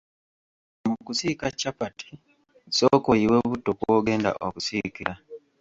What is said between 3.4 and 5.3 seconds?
butto kw'ogenda okusiikira.